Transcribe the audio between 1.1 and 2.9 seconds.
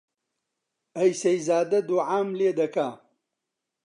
سەیزادە دووعام لێ دەکا